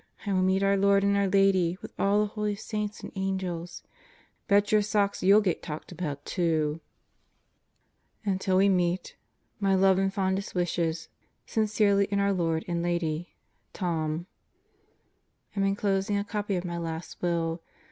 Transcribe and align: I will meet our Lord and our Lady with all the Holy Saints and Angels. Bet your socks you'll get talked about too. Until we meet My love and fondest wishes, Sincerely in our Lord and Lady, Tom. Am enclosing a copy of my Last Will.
I 0.25 0.33
will 0.33 0.41
meet 0.41 0.63
our 0.63 0.75
Lord 0.77 1.03
and 1.03 1.15
our 1.15 1.27
Lady 1.27 1.77
with 1.83 1.93
all 1.99 2.19
the 2.21 2.25
Holy 2.33 2.55
Saints 2.55 3.01
and 3.01 3.11
Angels. 3.15 3.83
Bet 4.47 4.71
your 4.71 4.81
socks 4.81 5.21
you'll 5.21 5.41
get 5.41 5.61
talked 5.61 5.91
about 5.91 6.25
too. 6.25 6.81
Until 8.25 8.57
we 8.57 8.67
meet 8.67 9.15
My 9.59 9.75
love 9.75 9.99
and 9.99 10.11
fondest 10.11 10.55
wishes, 10.55 11.07
Sincerely 11.45 12.05
in 12.05 12.19
our 12.19 12.33
Lord 12.33 12.65
and 12.67 12.81
Lady, 12.81 13.35
Tom. 13.73 14.25
Am 15.55 15.63
enclosing 15.63 16.17
a 16.17 16.23
copy 16.23 16.55
of 16.55 16.65
my 16.65 16.79
Last 16.79 17.21
Will. 17.21 17.61